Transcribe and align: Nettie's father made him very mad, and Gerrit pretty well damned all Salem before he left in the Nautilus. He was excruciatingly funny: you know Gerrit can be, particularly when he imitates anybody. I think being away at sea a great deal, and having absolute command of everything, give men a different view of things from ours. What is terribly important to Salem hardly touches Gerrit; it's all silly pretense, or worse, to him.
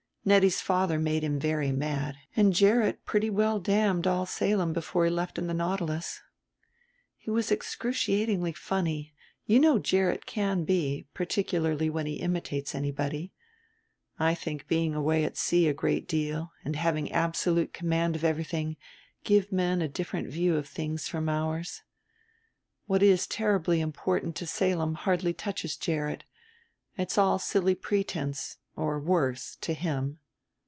Nettie's 0.23 0.61
father 0.61 0.99
made 0.99 1.23
him 1.23 1.39
very 1.39 1.71
mad, 1.71 2.15
and 2.35 2.53
Gerrit 2.53 3.03
pretty 3.05 3.31
well 3.31 3.59
damned 3.59 4.05
all 4.05 4.27
Salem 4.27 4.71
before 4.71 5.03
he 5.05 5.09
left 5.09 5.39
in 5.39 5.47
the 5.47 5.53
Nautilus. 5.55 6.21
He 7.17 7.31
was 7.31 7.51
excruciatingly 7.51 8.53
funny: 8.53 9.15
you 9.47 9.59
know 9.59 9.79
Gerrit 9.79 10.27
can 10.27 10.63
be, 10.63 11.07
particularly 11.15 11.89
when 11.89 12.05
he 12.05 12.17
imitates 12.21 12.75
anybody. 12.75 13.33
I 14.19 14.35
think 14.35 14.67
being 14.67 14.93
away 14.93 15.23
at 15.23 15.37
sea 15.37 15.67
a 15.67 15.73
great 15.73 16.07
deal, 16.07 16.51
and 16.63 16.75
having 16.75 17.11
absolute 17.11 17.73
command 17.73 18.15
of 18.15 18.23
everything, 18.23 18.77
give 19.23 19.51
men 19.51 19.81
a 19.81 19.87
different 19.87 20.27
view 20.29 20.55
of 20.55 20.67
things 20.67 21.07
from 21.07 21.29
ours. 21.29 21.81
What 22.85 23.01
is 23.01 23.25
terribly 23.25 23.81
important 23.81 24.35
to 24.35 24.45
Salem 24.45 24.93
hardly 24.93 25.33
touches 25.33 25.75
Gerrit; 25.75 26.25
it's 26.95 27.17
all 27.17 27.39
silly 27.39 27.73
pretense, 27.73 28.57
or 28.73 28.97
worse, 28.97 29.57
to 29.57 29.73
him. 29.73 30.17